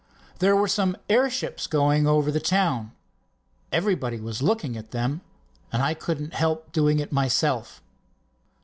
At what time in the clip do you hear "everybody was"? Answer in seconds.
3.71-4.41